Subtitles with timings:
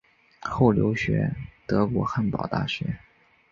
[0.41, 1.31] 后留学
[1.67, 2.97] 德国汉堡大学。